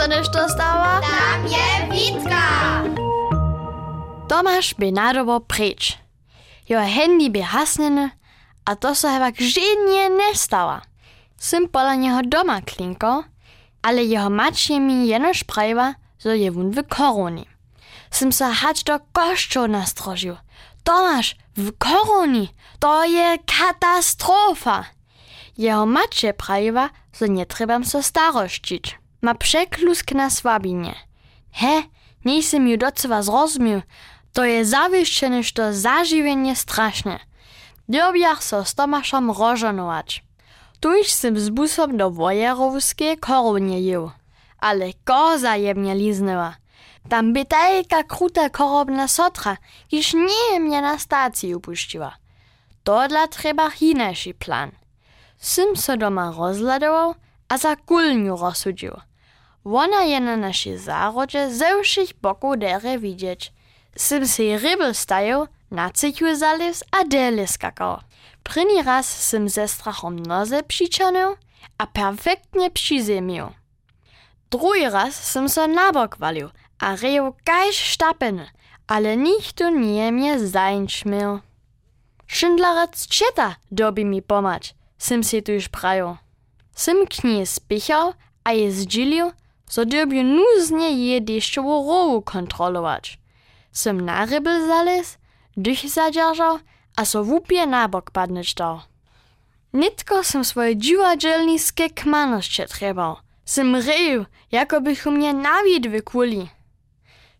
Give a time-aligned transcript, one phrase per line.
[0.00, 1.00] se nešto stała?
[1.00, 2.44] Tam je Witka!
[4.28, 4.92] Tomasz by
[5.46, 5.98] preč.
[6.68, 8.10] Jeho handy by hasnene,
[8.64, 10.80] a to se hewak žednie ne stała.
[11.36, 13.24] Sym pola niego doma klinko,
[13.82, 17.46] ale jeho macie mi jenoż prajwa, zo je wun w koroni.
[18.10, 20.36] Sym se hać do kościół nastrožił.
[20.84, 22.48] Tomasz, w koroni,
[22.78, 24.84] to je katastrofa.
[25.58, 28.99] Jeho macie prajwa, zo nie trebam so starościć.
[29.22, 30.94] Ma przeklusk na słabinie.
[31.52, 31.82] He,
[32.24, 33.82] nisem ju docela zrozumił,
[34.32, 37.18] to je zawieszczene, što zažiwienie straszne.
[37.88, 40.24] Dobiach so z Tomaszem rożonować.
[40.80, 44.10] Tuż sem z busom do Wojerowskiej koronie jeł.
[44.58, 46.56] Ale koza je mnie liznęła.
[47.08, 49.56] Tam by taka kruta korobna sotra,
[49.88, 52.16] kiż nie mnie na stacji upuściła.
[52.84, 54.70] To dla trzeba inniejszy plan.
[55.38, 57.14] Sym so doma rozladował,
[57.48, 58.92] a za kulniu rozsudził.
[59.64, 63.52] Ona je na naszej zarodzie ze všich boków dere widzieć.
[63.96, 68.00] Sym se rybel stajał, na cyciu zalews a dele skakał.
[68.42, 71.36] Pryni raz sym ze strachom noze přičanil
[71.78, 73.46] a perfektnie přizemił.
[74.50, 78.46] Drugi raz sym so nabok walił, a reju kajś sztapeny,
[78.86, 81.40] ale nichtu nie mnie zańczmił.
[82.28, 86.16] Schindlerec četa dobi mi pomać, sym se tuż prajo.
[86.74, 88.12] Sym knie spichał,
[88.44, 89.32] a je zdzilił,
[89.70, 93.18] so dobił nuznie je deszczową rowu kontrolować.
[93.72, 95.18] Sym na rybel zales,
[95.56, 96.58] dych zadzierżał,
[96.96, 98.80] a so wupie na bok padnąć dał.
[99.72, 103.16] Nitko sym swoje dziwadzielniskie kmanosće trebał.
[103.44, 106.48] Sym reju, jako bychu mnie nawid wykuli.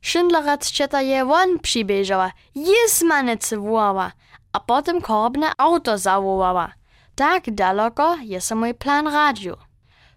[0.02, 4.12] Schindlerec četa je won przybieżała, jesmanece wołała,
[4.52, 6.72] a potem korobne auto zawołała.
[7.14, 9.56] Tak daleko je se mój plan radził.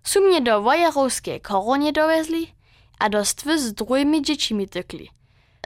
[0.04, 2.54] Su mnie do wojerowskiej koronie dovezli,
[3.00, 5.09] a do stwy z drugimi dziećmi tykli.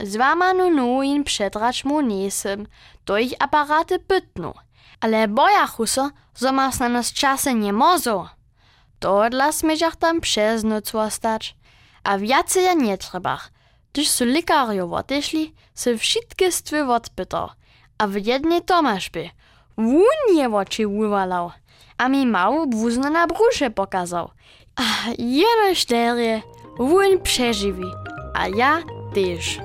[0.02, 2.68] Z wamanu nu in przedrać mu nisem,
[3.06, 4.54] to ich aparaty pytnu.
[5.02, 8.30] Ale bojachu so, zo mas na nas czasy nie mozo.
[9.00, 11.56] To dla smiedziach tam przez noc ostać.
[12.04, 13.52] A więcej ja nie trzebach.
[13.94, 17.50] Gdyż su lekario odeszli, se wszystkie stwy odpytał.
[17.98, 19.30] A w jednej Tomasz by.
[19.78, 21.52] Wun je oczy uwalał.
[21.98, 24.30] A mi mało buzno na brusze pokazał.
[24.76, 24.84] A
[25.18, 26.42] jeno szterie,
[26.80, 27.92] wun przeżywi.
[28.34, 28.80] A ja
[29.14, 29.60] też.